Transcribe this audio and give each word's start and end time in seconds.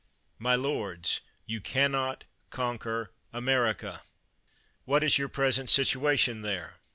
My 0.39 0.55
lords, 0.55 1.21
you 1.45 1.61
can 1.61 1.91
not 1.91 2.23
conquer 2.49 3.13
America. 3.31 4.01
What 4.85 5.03
is 5.03 5.19
your 5.19 5.29
present 5.29 5.69
situation 5.69 6.41
there? 6.41 6.77